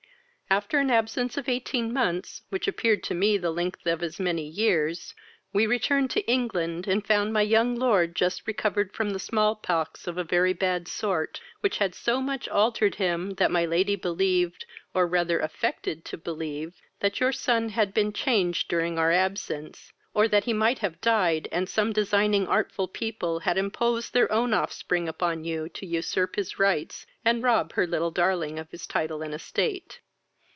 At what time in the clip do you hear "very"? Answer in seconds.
10.25-10.51